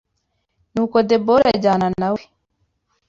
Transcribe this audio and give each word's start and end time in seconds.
Nuko 0.73 0.97
Debora 1.09 1.47
ajyana 1.55 1.87
na 1.99 2.07
we 2.13 2.21